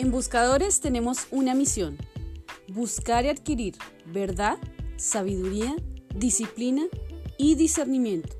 [0.00, 1.98] En Buscadores tenemos una misión,
[2.68, 3.74] buscar y adquirir
[4.06, 4.56] verdad,
[4.96, 5.76] sabiduría,
[6.14, 6.86] disciplina
[7.36, 8.34] y discernimiento.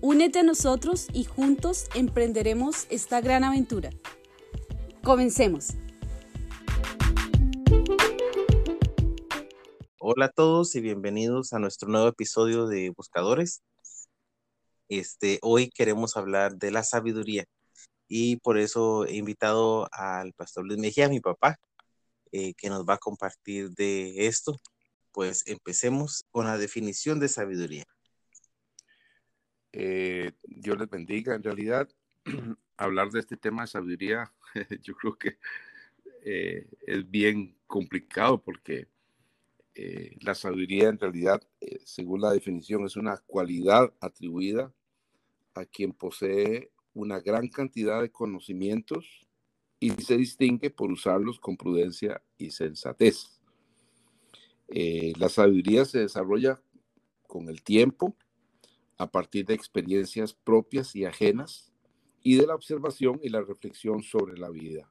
[0.00, 3.90] Únete a nosotros y juntos emprenderemos esta gran aventura.
[5.02, 5.74] Comencemos.
[9.98, 13.62] Hola a todos y bienvenidos a nuestro nuevo episodio de Buscadores.
[14.88, 17.44] Este, hoy queremos hablar de la sabiduría
[18.08, 21.58] y por eso he invitado al pastor Luis Mejía, mi papá,
[22.32, 24.60] eh, que nos va a compartir de esto.
[25.12, 27.84] Pues empecemos con la definición de sabiduría.
[29.72, 31.34] Eh, Dios les bendiga.
[31.34, 31.88] En realidad,
[32.76, 34.32] hablar de este tema de sabiduría,
[34.82, 35.38] yo creo que
[36.24, 38.88] eh, es bien complicado porque
[40.20, 41.42] la sabiduría en realidad,
[41.84, 44.72] según la definición, es una cualidad atribuida
[45.54, 49.26] a quien posee una gran cantidad de conocimientos
[49.80, 53.40] y se distingue por usarlos con prudencia y sensatez.
[54.68, 56.62] Eh, la sabiduría se desarrolla
[57.26, 58.16] con el tiempo,
[58.96, 61.72] a partir de experiencias propias y ajenas,
[62.22, 64.90] y de la observación y la reflexión sobre la vida.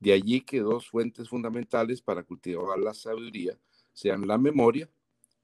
[0.00, 3.58] De allí que dos fuentes fundamentales para cultivar la sabiduría
[3.92, 4.88] sean la memoria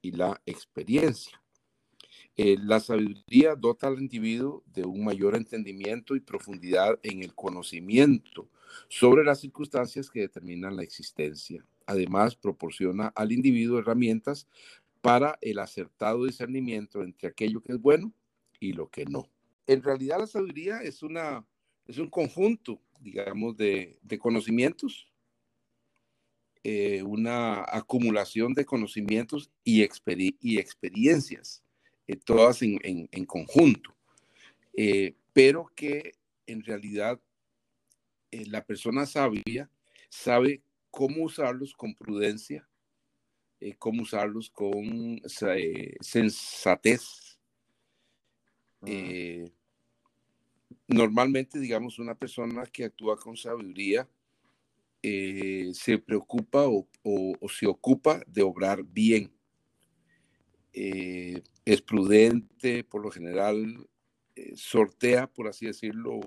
[0.01, 1.44] y la experiencia.
[2.37, 8.49] Eh, la sabiduría dota al individuo de un mayor entendimiento y profundidad en el conocimiento
[8.89, 11.65] sobre las circunstancias que determinan la existencia.
[11.87, 14.49] Además, proporciona al individuo herramientas
[15.01, 18.13] para el acertado discernimiento entre aquello que es bueno
[18.59, 19.29] y lo que no.
[19.69, 21.47] En realidad, la sabiduría es, una,
[21.87, 25.07] es un conjunto, digamos, de, conocimientos,
[26.65, 31.64] eh, una acumulación de conocimientos y experiencias
[32.07, 33.95] eh, todas en, conjunto,
[34.77, 36.13] eh, pero que
[36.47, 37.19] en realidad
[38.31, 39.71] eh, la persona sabia
[40.11, 42.69] sabe cómo usarlos con prudencia,
[43.79, 45.23] cómo usarlos con
[46.01, 47.39] sensatez.
[50.87, 54.07] normalmente, digamos, una persona que actúa con sabiduría
[55.03, 56.87] se preocupa o,
[57.49, 59.34] se ocupa de obrar bien
[60.75, 63.87] es prudente, por lo general
[64.37, 66.19] eh, sortea, por así decirlo,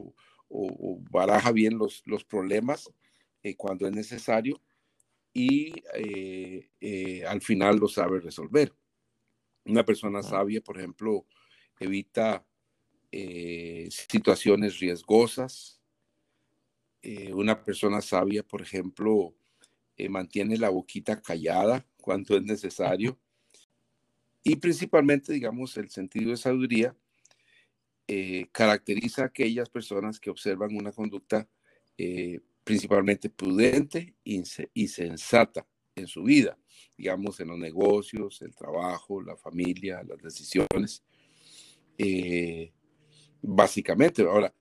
[0.49, 2.89] o, baraja bien los, los problemas
[3.43, 4.61] eh, cuando es necesario
[5.33, 8.73] y eh, al final lo sabe resolver.
[9.65, 11.25] Una persona sabia, por ejemplo,
[11.79, 12.45] evita
[13.89, 15.81] situaciones riesgosas.
[17.33, 19.35] una persona sabia, por ejemplo,
[20.09, 23.19] mantiene la boquita callada cuando es necesario
[24.47, 26.95] y principalmente, digamos, el sentido de sabiduría
[28.07, 31.49] eh, caracteriza a aquellas personas que observan una conducta
[31.97, 34.45] eh, principalmente prudente y,
[34.87, 36.57] sensata en su vida,
[36.97, 41.03] digamos, en los negocios, el trabajo, la familia, las decisiones.
[41.97, 42.71] Eh,
[43.41, 44.53] básicamente, ahora,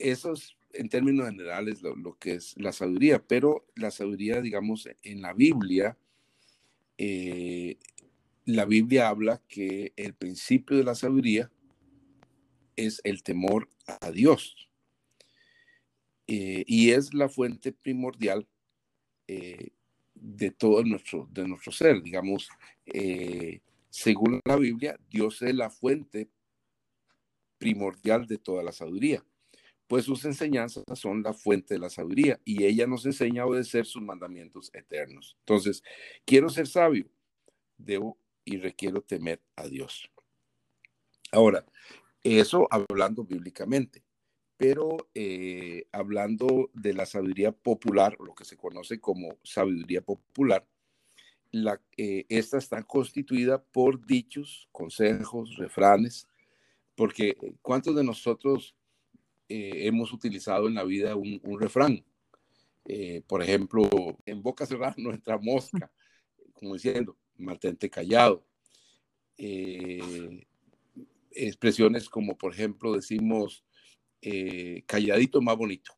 [0.00, 4.88] eso es en términos generales lo, lo, que es la sabiduría, pero la sabiduría, digamos,
[5.04, 5.96] en la Biblia,
[8.46, 11.50] la Biblia habla que el principio de la sabiduría
[12.76, 13.68] es el temor
[14.00, 14.68] a Dios.
[16.28, 18.48] Eh, y es la fuente primordial
[19.26, 19.70] eh,
[20.14, 22.02] de todo nuestro, de nuestro ser.
[22.02, 22.48] Digamos,
[22.86, 26.28] eh, según la Biblia, Dios es la fuente
[27.58, 29.24] primordial de toda la sabiduría,
[29.88, 33.86] pues sus enseñanzas son la fuente de la sabiduría y ella nos enseña a obedecer
[33.86, 35.36] sus mandamientos eternos.
[35.40, 35.82] Entonces,
[36.24, 37.08] quiero ser sabio,
[37.78, 40.10] debo y requiero temer a Dios.
[41.32, 41.66] Ahora,
[42.22, 44.02] eso hablando bíblicamente,
[44.56, 50.66] pero eh, hablando de la sabiduría popular, lo que se conoce como sabiduría popular,
[51.50, 56.28] la, eh, esta está constituida por dichos, consejos, refranes,
[56.94, 58.74] porque ¿cuántos de nosotros
[59.48, 62.04] eh, hemos utilizado en la vida un, un refrán?
[63.26, 63.82] por ejemplo,
[64.26, 65.90] en boca cerrada no entra mosca,
[66.52, 68.44] como diciendo, mantente callado.
[69.38, 70.46] Eh,
[71.30, 73.64] expresiones como, por ejemplo, decimos,
[74.22, 75.92] eh, calladito más bonito.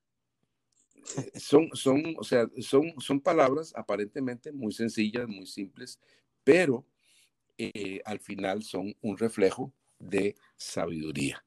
[1.16, 6.00] Eh, son, son, o sea, son, son palabras aparentemente muy sencillas, muy simples,
[6.44, 6.84] pero
[8.04, 11.44] al final son un reflejo de sabiduría.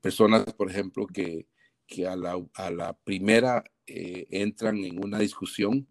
[0.00, 1.46] personas, por ejemplo, que,
[1.86, 5.86] que a, la, a la primera entran en una discusión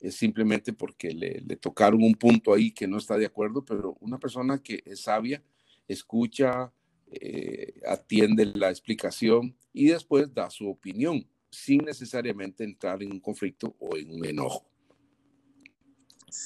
[0.00, 4.18] es simplemente porque le, tocaron un punto ahí que no está de acuerdo, pero una
[4.18, 5.42] persona que es sabia,
[5.88, 6.72] escucha,
[7.10, 11.26] eh, atiende la explicación y después da su opinión.
[11.48, 14.68] sin necesariamente entrar en un conflicto o en un enojo.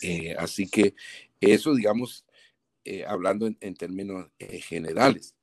[0.03, 0.95] Eh, así que
[1.41, 2.25] eso, digamos,
[2.85, 5.35] eh, hablando en, términos eh, generales.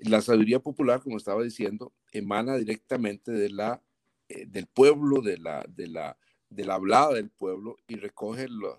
[0.00, 3.82] la sabiduría popular, como estaba diciendo, emana directamente de la,
[4.28, 6.18] del pueblo, de la, de, la,
[6.54, 8.78] de la hablada del pueblo y recoge los,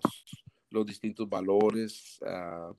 [0.70, 2.72] los distintos valores, ah,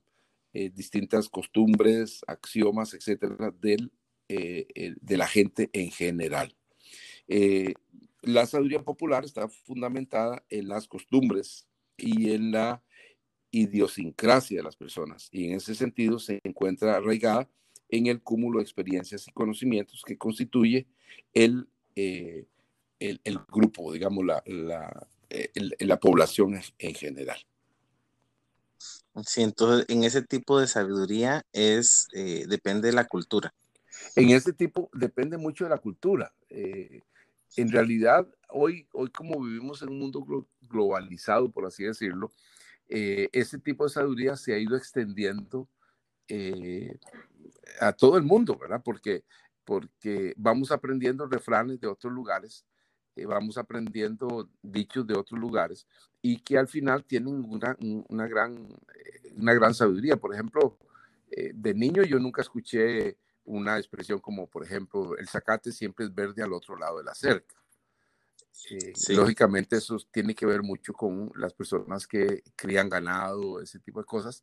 [0.52, 3.92] distintas costumbres, axiomas, etcétera, del,
[4.26, 6.56] de la gente en general.
[8.22, 11.66] la sabiduría popular está fundamentada en las costumbres
[11.98, 12.82] y en la
[13.50, 15.28] idiosincrasia de las personas.
[15.32, 17.48] Y en ese sentido se encuentra arraigada
[17.88, 20.86] en el cúmulo de experiencias y conocimientos que constituye
[21.32, 22.46] el, eh,
[22.98, 23.20] el,
[23.50, 25.06] grupo, digamos, la, la,
[25.80, 27.38] la población en general.
[29.24, 33.54] Sí, entonces en ese tipo de sabiduría es, eh, depende de la cultura.
[34.14, 36.32] En ese tipo depende mucho de la cultura.
[36.50, 37.00] Eh,
[37.56, 40.26] en realidad, hoy, hoy como vivimos en un mundo
[40.68, 42.30] globalizado, por así decirlo,
[42.88, 45.68] eh, ese tipo de sabiduría se ha ido extendiendo
[46.28, 46.98] eh,
[47.80, 48.82] a todo el mundo, ¿verdad?
[48.84, 49.24] Porque,
[49.64, 52.64] porque vamos aprendiendo refranes de otros lugares,
[53.16, 55.86] eh, vamos aprendiendo dichos de otros lugares
[56.22, 57.76] y que al final tienen una,
[58.08, 58.68] una, gran,
[59.36, 60.16] una gran sabiduría.
[60.16, 60.78] Por ejemplo,
[61.28, 66.42] de niño yo nunca escuché una expresión como, por ejemplo, el zacate siempre es verde
[66.42, 67.56] al otro lado de la cerca.
[68.70, 74.00] Eh, lógicamente eso tiene que ver mucho con las personas que crían ganado, ese tipo
[74.00, 74.42] de cosas,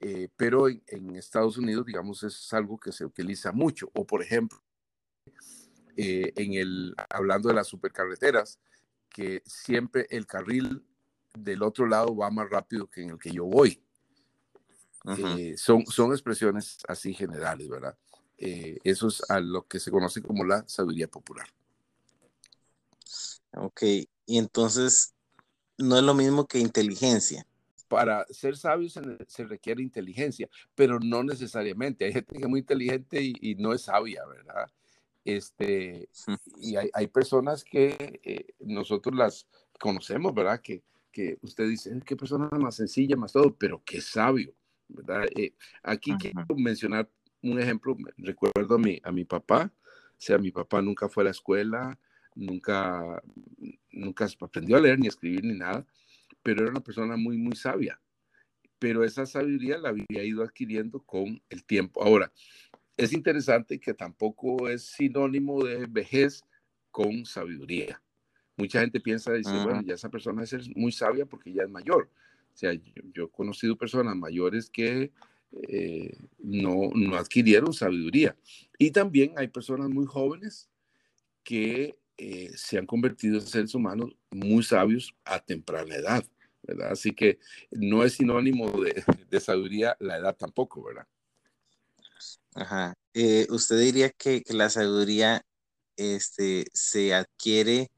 [0.00, 3.90] eh, pero en, Estados Unidos, digamos, es algo que se utiliza mucho.
[3.94, 4.58] O por ejemplo,
[5.96, 8.58] eh, en el, hablando de las supercarreteras,
[9.08, 10.84] que siempre el carril
[11.34, 13.82] del otro lado va más rápido que en el que yo voy.
[15.56, 17.96] son, son expresiones así generales, ¿verdad?
[18.36, 21.46] eso es a lo que se conoce como la sabiduría popular.
[23.52, 23.82] Ok,
[24.26, 25.14] y entonces
[25.76, 27.46] no es lo mismo que inteligencia.
[27.88, 32.04] Para ser sabio se, requiere inteligencia, pero no necesariamente.
[32.04, 34.70] Hay gente que es muy inteligente y, no es sabia, ¿verdad?
[35.24, 36.08] Este,
[36.56, 39.46] y hay, personas que eh, nosotros las
[39.78, 40.60] conocemos, ¿verdad?
[40.62, 40.82] Que,
[41.12, 44.54] que usted dice, qué persona más sencilla, más todo, pero qué sabio,
[44.88, 45.26] ¿verdad?
[45.36, 47.08] Eh, aquí quiero mencionar
[47.42, 47.96] un ejemplo.
[48.16, 51.98] Recuerdo a mi, a mi papá, o sea, mi papá nunca fue a la escuela,
[52.34, 53.22] nunca,
[53.90, 55.86] nunca aprendió a leer ni a escribir ni nada,
[56.42, 58.00] pero era una persona muy, muy sabia.
[58.78, 62.02] Pero esa sabiduría la había ido adquiriendo con el tiempo.
[62.02, 62.32] Ahora,
[63.04, 66.42] es interesante que tampoco es sinónimo de vejez
[66.90, 68.02] con sabiduría.
[68.56, 72.10] Mucha gente piensa, dice, bueno, ya esa persona es muy sabia porque ya es mayor.
[72.52, 72.72] O sea,
[73.14, 75.12] yo, he conocido personas mayores que
[75.68, 78.36] eh, no, no adquirieron sabiduría.
[78.78, 80.68] Y también hay personas muy jóvenes
[81.42, 86.22] que eh, se han convertido en seres humanos muy sabios a temprana edad,
[86.62, 86.92] ¿verdad?
[86.92, 87.38] Así que
[87.70, 91.06] no es sinónimo de, sabiduría la edad tampoco, ¿verdad?
[92.54, 92.94] Ajá.
[93.14, 95.42] Eh, ¿Usted diría que, la sabiduría
[95.96, 97.90] este, se adquiere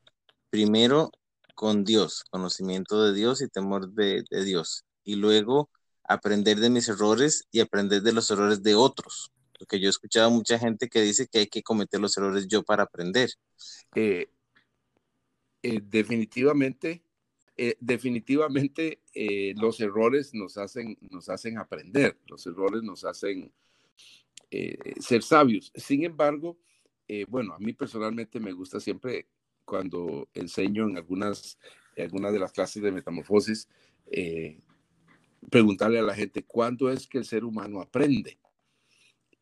[0.50, 1.10] primero
[1.54, 5.70] con Dios, conocimiento de Dios y temor de, de Dios, y luego
[6.04, 9.32] aprender de mis errores y aprender de los errores de otros?
[9.58, 12.46] Porque yo he escuchado a mucha gente que dice que hay que cometer los errores
[12.48, 13.30] yo para aprender.
[13.94, 14.28] Eh,
[15.62, 17.04] eh, definitivamente,
[17.78, 19.00] definitivamente
[19.56, 23.52] los errores nos hacen, nos hacen aprender, los errores nos hacen
[25.00, 25.72] ser sabios.
[25.74, 26.58] Sin embargo,
[27.28, 29.26] bueno, a mí personalmente me gusta siempre
[29.64, 31.58] cuando enseño en algunas,
[31.96, 33.68] algunas de las clases de metamorfosis,
[35.50, 38.38] preguntarle a la gente, ¿cuándo es que el ser humano aprende?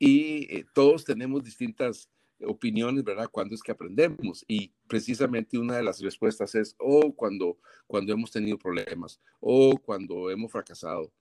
[0.01, 2.09] y eh, todos tenemos distintas
[2.43, 3.29] opiniones, ¿verdad?
[3.31, 4.45] ¿Cuándo es que aprendemos?
[4.49, 9.77] Y precisamente una de las respuestas es, o oh, cuando, cuando hemos tenido problemas, o
[9.77, 11.13] cuando hemos fracasado.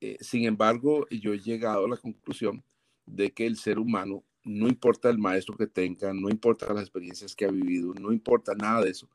[0.00, 2.62] Eh, sin embargo, yo he llegado a la conclusión
[3.08, 7.34] de que el ser humano, no importa el maestro que tenga, no importa las experiencias
[7.34, 9.08] que ha vivido, no importa nada de eso,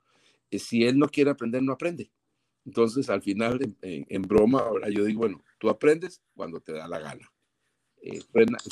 [0.52, 2.12] eh, si él no quiere aprender, no aprende.
[2.66, 7.00] Entonces, al final, en, broma, ahora yo digo, bueno, tú aprendes cuando te da la
[7.00, 7.30] gana.
[8.02, 8.22] Eh,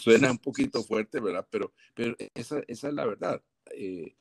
[0.01, 1.45] suena, un poquito fuerte, ¿verdad?
[1.49, 3.41] Pero, pero esa, esa es la verdad.
[3.75, 4.15] Eh,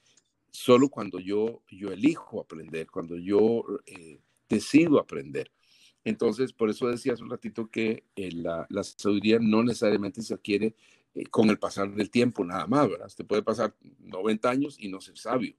[0.51, 5.51] solo cuando yo, yo elijo aprender, cuando yo eh, decido aprender.
[6.05, 10.75] Entonces, por eso decía hace un ratito que la, la, sabiduría no necesariamente se adquiere
[11.31, 13.07] con el pasar del tiempo, nada más, ¿verdad?
[13.09, 15.55] Usted puede pasar 90 años y no ser sabio.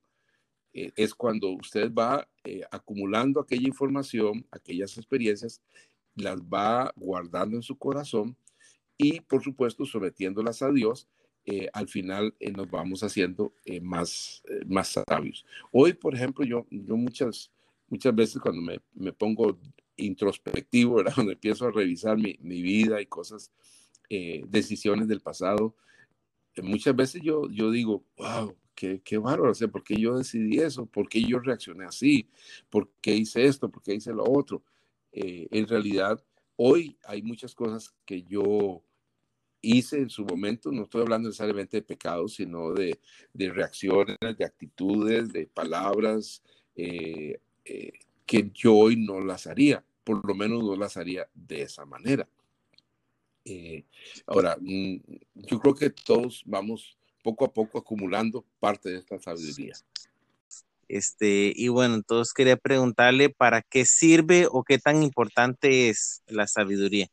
[0.74, 2.28] es cuando usted va
[2.72, 5.62] acumulando aquella información, aquellas experiencias,
[6.16, 8.36] las va guardando en su corazón
[8.98, 11.08] y por supuesto sometiéndolas a Dios
[11.46, 15.46] eh, al final eh, nos vamos haciendo más, más sabios.
[15.72, 17.52] Hoy, por ejemplo, yo, yo muchas,
[17.90, 19.58] muchas veces cuando me, me pongo
[20.02, 21.14] introspectivo, ¿verdad?
[21.16, 23.52] cuando empiezo a revisar mi, mi vida y cosas,
[24.50, 25.74] decisiones del pasado,
[26.62, 30.60] muchas veces yo, yo digo, wow, qué, qué bárbaro, o sea, ¿por qué yo decidí
[30.60, 30.86] eso?
[30.86, 32.30] ¿Por qué yo reaccioné así?
[32.70, 33.72] ¿Por qué hice esto?
[33.72, 34.64] ¿Por qué hice lo otro?
[35.14, 36.24] en realidad,
[36.56, 38.84] hoy hay muchas cosas que yo
[39.62, 43.00] hice en su momento, no estoy hablando necesariamente de pecados, sino de,
[43.34, 46.44] reacciones, de actitudes, de palabras
[46.76, 47.94] eh, eh,
[48.26, 52.28] que yo hoy no las haría, por lo menos no las haría de esa manera.
[53.46, 53.86] Eh,
[54.28, 54.98] ahora, mm,
[55.36, 59.74] yo creo que todos vamos poco a poco acumulando parte de esta sabiduría.
[60.88, 66.48] Este, y bueno, entonces quería preguntarle para qué sirve o qué tan importante es la
[66.48, 67.08] sabiduría.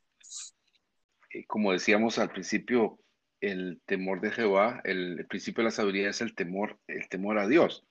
[1.32, 2.98] Eh, como decíamos al principio,
[3.40, 7.46] el temor de Jehová, el, principio de la sabiduría es el temor, el temor a
[7.46, 7.84] Dios.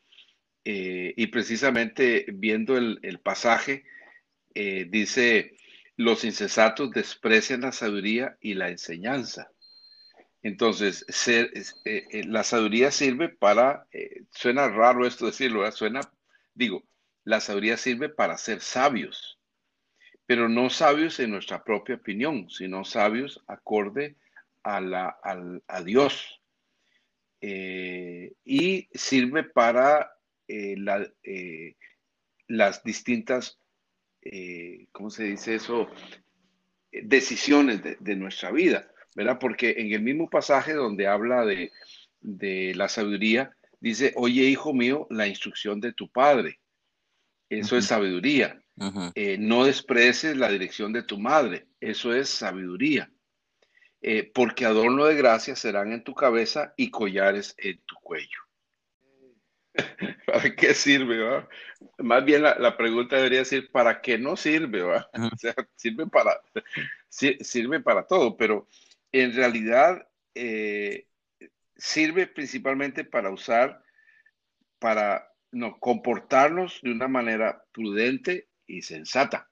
[0.66, 3.86] Eh, y precisamente viendo el, pasaje,
[4.58, 5.58] eh, dice,
[5.96, 9.52] los insensatos desprecian la sabiduría y la enseñanza.
[10.44, 11.06] Entonces,
[12.26, 13.88] la sabiduría sirve para,
[14.32, 16.02] suena raro esto decirlo, suena,
[16.54, 16.84] digo,
[17.24, 19.38] la sabiduría sirve para ser sabios
[20.28, 24.18] pero no sabios en nuestra propia opinión, sino sabios acorde
[24.62, 25.18] a, la,
[25.68, 26.42] a, Dios.
[27.40, 30.12] Eh, y sirve para
[30.50, 30.76] eh,
[31.24, 31.78] eh,
[32.48, 33.58] las distintas,
[34.92, 35.88] ¿cómo se dice eso?
[36.92, 39.38] Decisiones de, nuestra vida, ¿verdad?
[39.40, 41.72] Porque en el mismo pasaje donde habla de,
[42.22, 46.60] de la sabiduría, dice, oye, hijo mío, la instrucción de tu padre.
[47.50, 48.62] Eso es sabiduría.
[49.16, 51.68] Eh, no desprecies la dirección de tu madre.
[51.80, 53.12] Eso es sabiduría.
[54.02, 58.40] Eh, porque adorno de gracia serán en tu cabeza y collares en tu cuello.
[60.25, 61.46] ¿Para qué sirve?
[62.00, 64.84] Más bien la, pregunta debería ser, ¿para qué no sirve?
[65.13, 66.39] O sea, sirve para,
[67.10, 68.67] sirve para todo, pero
[69.12, 71.07] en realidad eh,
[71.75, 73.81] sirve principalmente para usar,
[74.79, 79.50] para no, comportarnos de una manera prudente y sensata.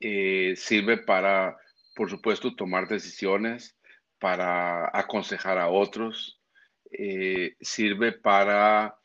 [0.00, 1.56] Eh, sirve para,
[1.94, 3.76] por supuesto, tomar decisiones,
[4.18, 6.40] para aconsejar a otros.
[6.90, 8.98] Eh, sirve para,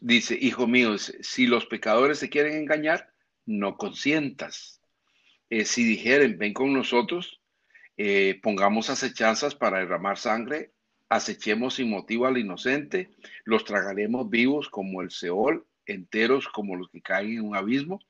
[0.00, 3.12] dice, hijo mío, si los pecadores se quieren engañar,
[3.46, 4.80] no consientas.
[5.50, 7.40] Eh, si dijeren, ven con nosotros,
[8.42, 10.72] pongamos acechanzas para derramar sangre,
[11.08, 13.10] acechemos sin motivo al inocente,
[13.44, 18.00] los tragaremos vivos como el Seol, enteros como los que caen en un abismo.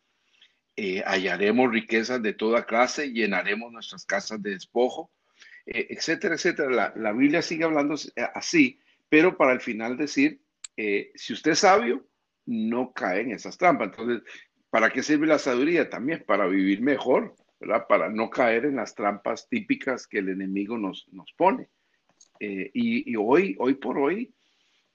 [0.76, 5.10] Eh, hallaremos riquezas de toda clase, llenaremos nuestras casas de despojo,
[5.66, 6.92] eh, etcétera, etcétera.
[6.94, 7.96] La, Biblia sigue hablando
[8.34, 10.40] así, pero para el final decir,
[10.78, 12.06] eh, si usted es sabio,
[12.46, 13.88] no cae en esas trampas.
[13.88, 14.22] Entonces,
[14.70, 15.90] ¿para qué sirve la sabiduría?
[15.90, 17.86] También para vivir mejor, ¿verdad?
[17.88, 21.68] Para no caer en las trampas típicas que el enemigo nos, nos pone.
[22.38, 24.32] Eh, y, hoy, hoy por hoy,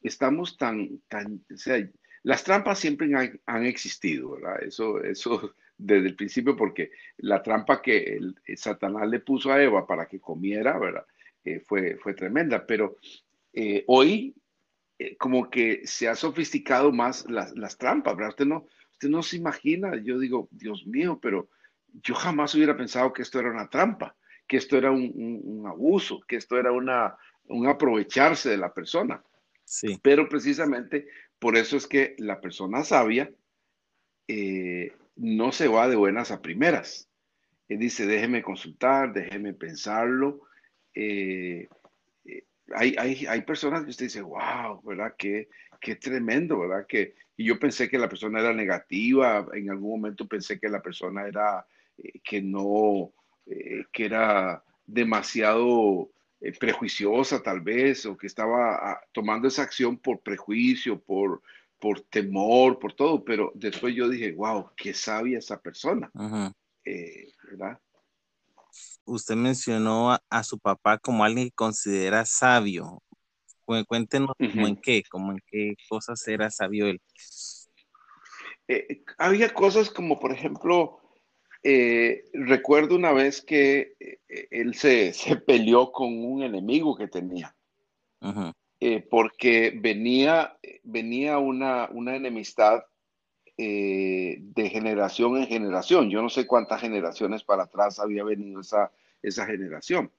[0.01, 1.85] estamos tan, tan, o sea,
[2.23, 3.11] las trampas siempre
[3.45, 4.63] han, existido, ¿verdad?
[4.63, 9.85] Eso, eso desde el principio, porque la trampa que el, Satanás le puso a Eva
[9.85, 11.05] para que comiera, ¿verdad?
[11.43, 12.95] Eh, fue, fue tremenda, pero
[13.51, 14.33] eh, hoy
[15.17, 18.29] como que se ha sofisticado más las, las, trampas, ¿verdad?
[18.29, 21.49] Usted no, usted no se imagina, yo digo, Dios mío, pero
[22.01, 24.15] yo jamás hubiera pensado que esto era una trampa,
[24.47, 25.11] que esto era un,
[25.43, 29.23] un abuso, que esto era una, un aprovecharse de la persona.
[29.65, 29.99] Sí.
[30.01, 31.07] Pero precisamente
[31.39, 33.29] por eso es que la persona sabia
[34.27, 37.09] eh, no se va de buenas a primeras.
[37.67, 40.41] Él dice, déjeme consultar, déjeme pensarlo.
[40.93, 41.67] Eh,
[42.81, 45.15] eh, hay, hay, personas que usted dice, wow, ¿verdad?
[45.17, 46.85] Qué, qué tremendo, ¿verdad?
[46.87, 50.81] Que, y yo pensé que la persona era negativa, en algún momento pensé que la
[50.81, 51.65] persona era,
[52.23, 53.13] que no,
[53.45, 56.11] que era demasiado
[56.43, 61.41] eh, prejuiciosa tal vez, o que estaba ah, tomando esa acción por prejuicio, por,
[61.79, 66.11] por temor, por todo, pero después yo dije, wow, qué sabia esa persona,
[66.83, 67.79] eh, ¿verdad?
[69.05, 73.01] Usted mencionó a, su papá como alguien que considera sabio.
[73.65, 77.01] Cuéntenos en qué, como en qué cosas era sabio él.
[78.67, 81.03] Eh, había cosas como, por ejemplo,
[81.65, 84.19] eh, recuerdo una vez que eh,
[84.51, 85.13] él se,
[85.47, 87.55] peleó con un enemigo que tenía,
[88.81, 92.81] eh, porque venía, venía una, una enemistad
[93.57, 96.09] de generación en generación.
[96.09, 98.91] Yo no sé cuántas generaciones para atrás había venido esa,
[99.21, 100.11] esa generación.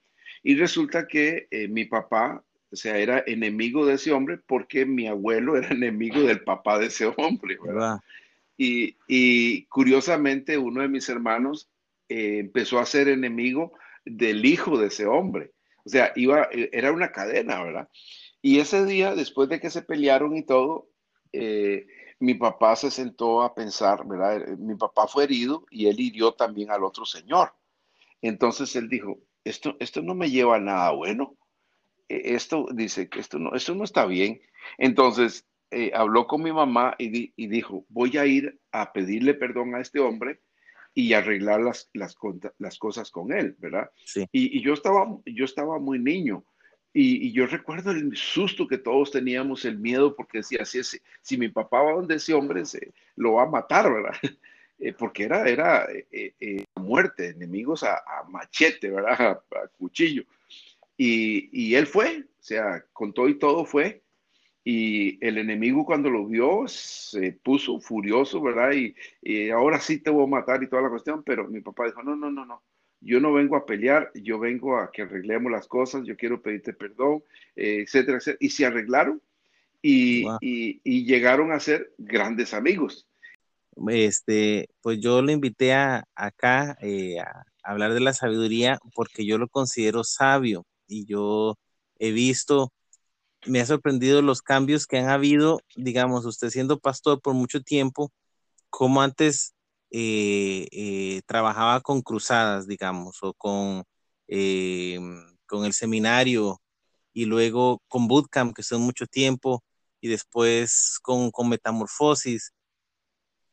[0.43, 5.57] Y resulta que mi papá O sea, era enemigo de ese hombre porque mi abuelo
[5.57, 7.99] era enemigo del papá de ese hombre, ¿verdad?
[8.57, 11.69] Y, curiosamente uno de mis hermanos
[12.09, 13.73] eh, empezó a ser enemigo
[14.05, 15.51] del hijo de ese hombre.
[15.83, 17.89] O sea, iba, era una cadena, ¿verdad?
[18.41, 20.89] Y ese día, después de que se pelearon y todo,
[21.33, 21.85] eh,
[22.19, 24.37] mi papá se sentó a pensar, ¿verdad?
[24.37, 27.53] Eh, mi papá fue herido y él hirió también al otro señor.
[28.21, 31.35] Entonces él dijo, esto, esto no me lleva a nada bueno.
[32.09, 34.41] E, esto dice que esto no, esto no está bien.
[34.77, 39.81] Entonces eh, habló con mi mamá y, dijo, voy a ir a pedirle perdón a
[39.81, 40.41] este hombre
[40.93, 42.15] y arreglar las, las,
[42.57, 43.89] las cosas con él, ¿verdad?
[44.05, 44.25] Sí.
[44.31, 46.45] Y, yo, estaba, yo estaba muy niño.
[46.97, 50.79] Y, yo recuerdo el susto que todos teníamos, el miedo, porque decía, si,
[51.21, 54.15] si mi papá va donde ese hombre, se, lo va a matar, ¿verdad?
[54.77, 57.97] Eh, porque era, era eh, muerte, enemigos a,
[58.27, 59.41] machete, ¿verdad?
[59.55, 60.25] A, cuchillo.
[60.97, 64.03] Y, y, él fue, o sea, con todo y todo fue.
[64.65, 68.73] Y el enemigo cuando lo vio se puso furioso, ¿verdad?
[68.73, 72.03] Y, ahora sí te voy a matar y toda la cuestión, pero mi papá dijo,
[72.03, 72.61] no, no, no, no,
[73.01, 76.73] yo no vengo a pelear, yo vengo a que arreglemos las cosas, yo quiero pedirte
[76.73, 77.23] perdón,
[77.55, 78.37] eh, etcétera, etcétera.
[78.39, 79.21] Y se arreglaron
[79.81, 83.07] y, y, llegaron a ser grandes amigos.
[83.87, 89.37] Este, pues yo lo invité a, acá eh, a hablar de la sabiduría porque yo
[89.37, 91.57] lo considero sabio y yo
[91.99, 92.71] he visto
[93.45, 98.11] me ha sorprendido los cambios que han habido, digamos, usted siendo pastor por mucho tiempo,
[98.69, 99.53] como antes
[99.97, 103.85] eh, eh, trabajaba con cruzadas, digamos, o con,
[104.27, 104.99] eh,
[105.45, 106.61] con el seminario
[107.13, 109.63] y luego con bootcamp, que son mucho tiempo,
[110.01, 112.51] y después con, con metamorfosis.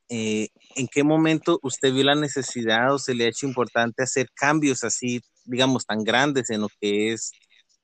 [0.08, 4.82] ¿En qué momento usted vio la necesidad o se le ha hecho importante hacer cambios
[4.82, 7.30] así, digamos, tan grandes en lo que es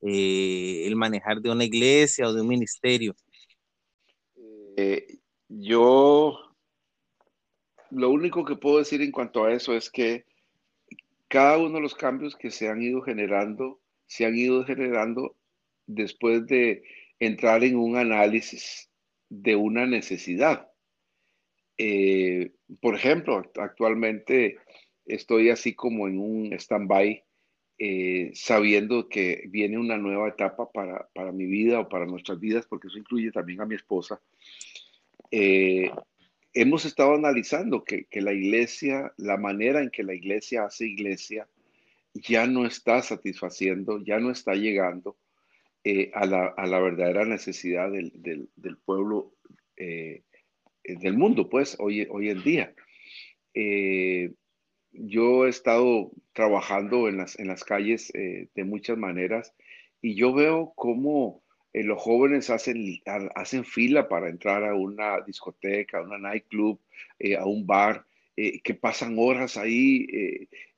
[0.00, 3.14] el manejar de una iglesia o de un ministerio?
[5.48, 6.47] Yo
[7.90, 10.24] lo único que puedo decir en cuanto a eso es que
[11.28, 15.36] cada uno de los cambios que se han ido generando, se han ido generando
[15.86, 16.82] después de
[17.18, 18.88] entrar en un análisis
[19.28, 20.70] de una necesidad.
[21.76, 24.58] Eh, por ejemplo, actualmente
[25.06, 27.22] estoy así como en un stand-by
[27.80, 32.88] eh, sabiendo que viene una nueva etapa para, mi vida o para nuestras vidas, porque
[32.88, 34.20] eso incluye también a mi esposa,
[35.30, 35.90] eh,
[36.52, 41.48] hemos estado analizando que, la iglesia, la manera en que la iglesia hace iglesia,
[42.14, 45.16] ya no está satisfaciendo, ya no está llegando
[45.84, 49.34] eh, a, la, verdadera necesidad del, pueblo,
[49.76, 52.74] del mundo, pues, hoy, hoy en día.
[54.92, 59.54] Yo he estado trabajando en las, en las calles eh, de muchas maneras
[60.00, 61.42] y yo veo cómo
[61.78, 63.00] eh, los jóvenes hacen,
[63.34, 66.80] hacen fila para entrar a una discoteca, a una nightclub,
[67.18, 68.04] eh, a un bar,
[68.36, 70.06] que pasan horas ahí.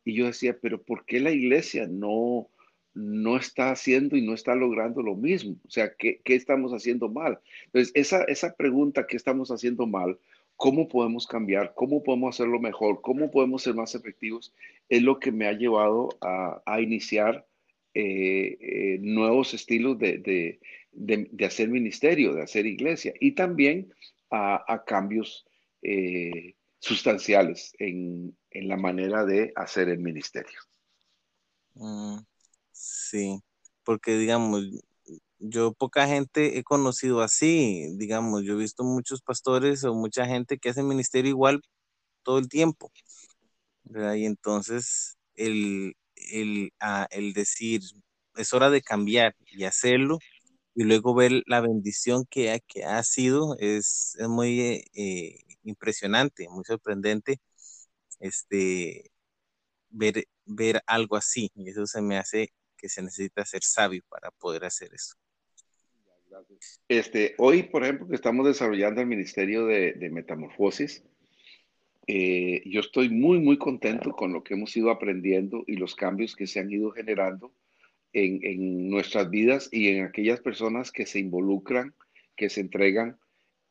[0.02, 2.48] y yo decía, pero ¿por qué la iglesia no,
[2.94, 5.56] no está haciendo y no está logrando lo mismo?
[5.66, 7.38] O sea, ¿qué, qué estamos haciendo mal?
[7.66, 10.18] Entonces, esa, esa pregunta, ¿qué estamos haciendo mal?
[10.60, 14.52] cómo podemos cambiar, cómo podemos hacerlo mejor, cómo podemos ser más efectivos,
[14.90, 17.46] es lo que me ha llevado a, iniciar
[17.94, 20.60] eh, eh, nuevos estilos de,
[21.44, 23.92] hacer ministerio, de hacer iglesia y también
[24.30, 25.46] a, cambios
[25.82, 30.58] eh, sustanciales en, la manera de hacer el ministerio.
[31.74, 32.18] Mm,
[32.72, 33.40] sí,
[33.84, 34.64] porque digamos,
[35.38, 40.58] yo poca gente he conocido así, digamos, yo he visto muchos pastores o mucha gente
[40.58, 41.62] que hace ministerio igual
[42.22, 42.92] todo el tiempo.
[43.84, 45.94] Y entonces el,
[46.80, 47.80] ah, el, decir,
[48.36, 50.18] es hora de cambiar y hacerlo,
[50.80, 56.64] y luego ver la bendición que ha, que ha sido, es, muy eh, impresionante, muy
[56.64, 57.38] sorprendente
[58.18, 59.10] este,
[59.90, 61.50] ver, ver algo así.
[61.54, 65.16] Y eso se me hace que se necesita ser sabio para poder hacer eso.
[66.88, 71.04] Este, hoy, por ejemplo, que estamos desarrollando el Ministerio de, Metamorfosis,
[72.06, 76.34] eh, yo estoy muy, muy contento con lo que hemos ido aprendiendo y los cambios
[76.34, 77.52] que se han ido generando
[78.12, 81.94] en, nuestras vidas y en aquellas personas que se involucran,
[82.36, 83.18] que se entregan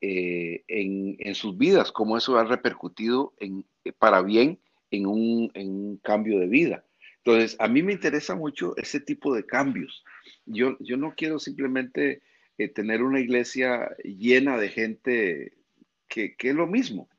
[0.01, 3.65] eh, en, sus vidas, cómo eso ha repercutido en,
[3.97, 4.59] para bien
[4.91, 6.85] en un, en un cambio de vida.
[7.17, 10.03] Entonces, a mí me interesa mucho ese tipo de cambios.
[10.45, 12.21] Yo, yo no quiero simplemente
[12.57, 15.53] eh, tener una iglesia llena de gente
[16.07, 17.09] que, es lo mismo,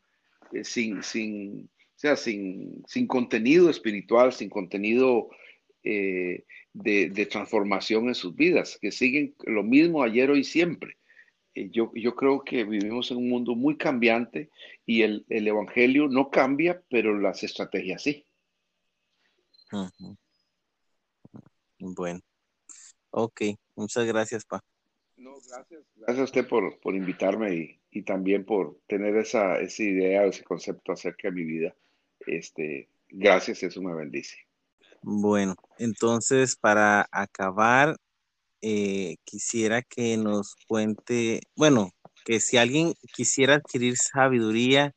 [0.52, 5.30] eh, sin, sin, sea, sin, sin, contenido espiritual, sin contenido
[5.82, 10.96] eh, de, transformación en sus vidas, que siguen lo mismo ayer, hoy, siempre.
[11.54, 14.50] Eh, yo, yo, creo que vivimos en un mundo muy cambiante
[14.86, 18.26] y el, Evangelio no cambia, pero las estrategias sí.
[21.78, 22.20] Bueno,
[23.10, 23.42] ok,
[23.74, 24.62] muchas gracias, Pa.
[25.16, 25.82] No, gracias.
[25.96, 31.28] Gracias a usted por, invitarme y, también por tener esa, esa idea, ese concepto acerca
[31.28, 31.74] de mi vida.
[32.26, 34.49] Este, gracias, eso me bendice.
[35.02, 37.96] Bueno, entonces para acabar,
[38.62, 41.90] eh, quisiera que nos cuente, bueno,
[42.24, 44.92] que si alguien quisiera adquirir sabiduría,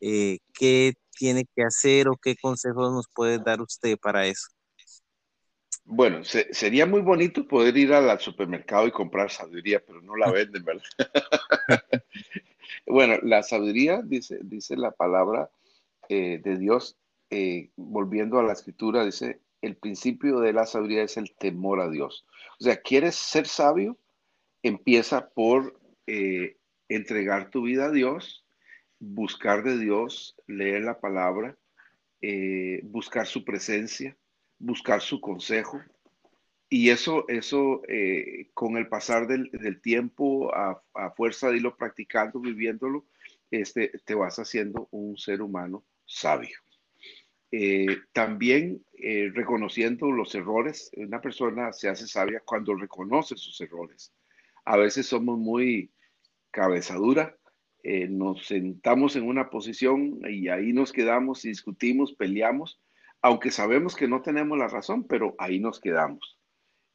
[0.00, 4.48] eh, ¿qué tiene que hacer o qué consejos nos puede dar usted para eso?
[5.84, 10.64] Bueno, sería muy bonito poder ir al, supermercado y comprar sabiduría, pero no la venden,
[10.64, 10.84] ¿verdad?
[12.86, 15.50] bueno, la sabiduría, dice, dice la palabra
[16.08, 16.96] eh, de Dios,
[17.30, 21.90] eh, volviendo a la escritura, dice, el principio de la sabiduría es el temor a
[21.90, 22.26] Dios.
[22.58, 23.98] O sea, ¿quieres ser sabio?
[24.62, 26.56] Empieza por eh,
[26.88, 28.44] entregar tu vida a Dios,
[28.98, 31.56] buscar de Dios, leer la palabra,
[32.82, 34.14] buscar su presencia,
[34.60, 35.80] buscar su consejo.
[36.68, 40.80] Y eso, eso eh, con el pasar del, tiempo, a,
[41.16, 43.06] fuerza de irlo practicando, viviéndolo,
[43.50, 46.56] este, te vas haciendo un ser humano sabio.
[47.52, 54.12] Eh, también eh, reconociendo los errores, una persona se hace sabia cuando reconoce sus errores.
[54.64, 55.92] A veces somos muy
[56.50, 57.36] cabezadura,
[57.82, 62.78] nos sentamos en una posición y ahí nos quedamos, discutimos, peleamos,
[63.22, 66.38] aunque sabemos que no tenemos la razón, pero ahí nos quedamos.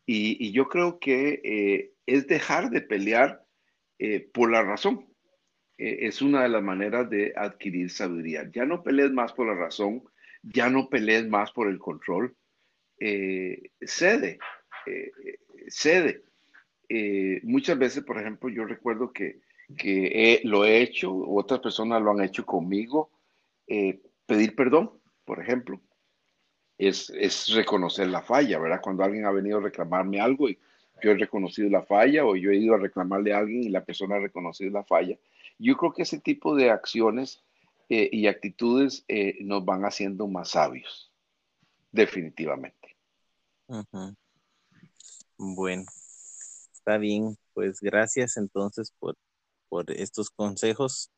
[0.06, 3.44] Y, yo creo que eh, es dejar de pelear
[4.00, 5.08] eh, por la razón.
[5.78, 8.50] Eh, es una de las maneras de adquirir sabiduría.
[8.54, 10.04] Ya no pelees más por la razón,
[10.53, 12.36] ya no pelees más por el control.
[12.99, 14.39] cede,
[15.67, 16.23] cede.
[17.43, 19.41] muchas veces, por ejemplo, yo recuerdo que,
[19.77, 23.12] que lo he hecho, otras personas lo han hecho conmigo,
[24.27, 24.91] pedir perdón,
[25.25, 25.81] por ejemplo
[26.77, 28.81] es, reconocer la falla, ¿verdad?
[28.81, 30.58] Cuando alguien ha venido a reclamarme algo y
[31.01, 33.84] yo he reconocido la falla o yo he ido a reclamarle a alguien y la
[33.84, 35.17] persona ha reconocido la falla.
[35.58, 37.43] Yo creo que ese tipo de acciones
[37.89, 41.12] eh, y actitudes eh, nos van haciendo más sabios,
[41.91, 42.95] definitivamente.
[45.38, 45.86] Bueno,
[46.74, 49.15] está bien, pues gracias entonces por,
[49.69, 51.12] por estos consejos.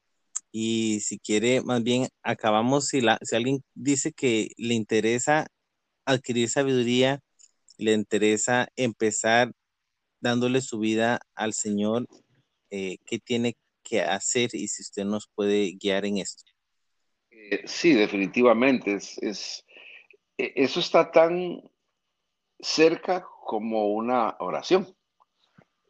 [0.52, 5.48] Y si quiere, más bien acabamos, si, la, si alguien dice que le interesa
[6.06, 7.22] adquirir sabiduría,
[7.78, 9.52] le interesa empezar
[10.20, 12.08] dándole su vida al Señor,
[12.72, 16.57] eh, ¿qué tiene que hacer y si usted nos puede guiar en esto?
[17.52, 18.96] Eh, sí, definitivamente.
[18.96, 19.66] Es,
[20.38, 21.62] e, eso está tan
[22.60, 24.98] cerca como una oración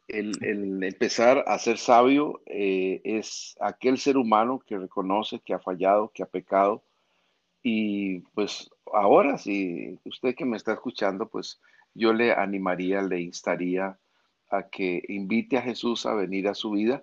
[0.08, 6.10] el, empezar a ser sabio eh, es aquel ser humano que reconoce que ha fallado,
[6.12, 6.82] que ha pecado.
[7.62, 11.60] Y pues ahora, si usted que me está escuchando, pues
[11.94, 13.98] yo le animaría, le instaría
[14.50, 17.02] a que invite a Jesús a venir a su vida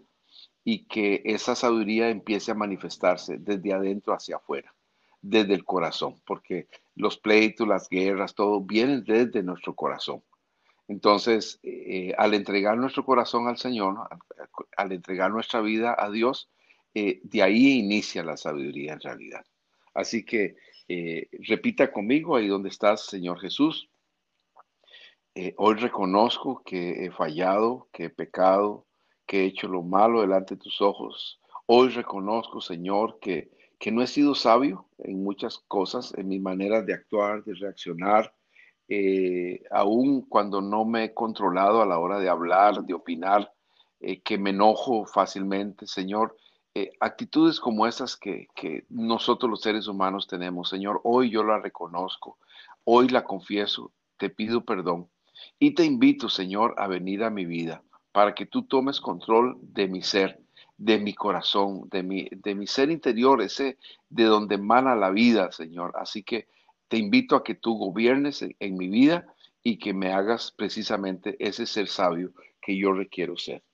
[0.67, 4.73] y que esa sabiduría empiece a manifestarse desde adentro hacia afuera,
[5.21, 10.23] desde el corazón, porque los pleitos, las guerras, todo vienen desde nuestro corazón.
[10.87, 14.07] Entonces, eh, al entregar nuestro corazón al Señor,
[14.75, 16.49] al, entregar nuestra vida a Dios,
[16.95, 19.45] eh, de ahí inicia la sabiduría en realidad.
[19.93, 20.55] Así que
[20.87, 23.87] eh, repita conmigo ahí donde estás, Señor Jesús.
[25.57, 28.85] hoy reconozco que he fallado, que he pecado,
[29.25, 31.39] que he hecho lo malo delante de tus ojos.
[31.65, 36.81] Hoy reconozco, Señor, que, que no he sido sabio en muchas cosas, en mi manera
[36.81, 38.33] de actuar, de reaccionar,
[38.87, 43.51] eh, aún cuando no me he controlado a la hora de hablar, de opinar,
[43.99, 46.37] eh, que me enojo fácilmente, Señor.
[46.75, 51.59] Eh, actitudes como esas que, que, nosotros los seres humanos tenemos, Señor, hoy yo la
[51.59, 52.37] reconozco,
[52.83, 55.09] hoy la confieso, te pido perdón
[55.57, 57.81] y te invito, Señor, a venir a mi vida
[58.15, 60.39] para que tú tomes control de mi ser,
[60.77, 63.77] de mi corazón, de mi, de mi ser interior, ese
[64.09, 65.91] de donde emana la vida, Señor.
[65.97, 66.47] Así que
[66.87, 69.27] te invito a que tú gobiernes en, mi vida
[69.61, 73.65] y que me hagas precisamente ese ser sabio que yo requiero ser.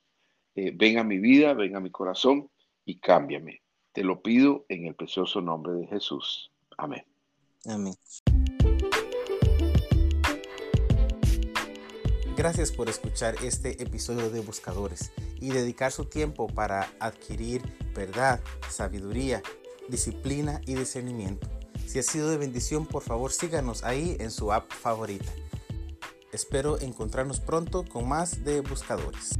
[0.55, 2.49] Eh, ven a mi vida, ven a mi corazón
[2.83, 3.61] y cámbiame.
[3.91, 6.51] Te lo pido en el precioso nombre de Jesús.
[6.79, 7.05] Amén.
[7.67, 7.93] Amén.
[12.37, 17.61] Gracias por escuchar este episodio de Buscadores y dedicar su tiempo para adquirir
[17.93, 18.39] verdad,
[18.69, 19.43] sabiduría,
[19.89, 21.49] disciplina y discernimiento.
[21.85, 25.31] Si ha sido de bendición, por favor síganos ahí en su app favorita.
[26.31, 29.31] Espero encontrarnos pronto con más de Buscadores.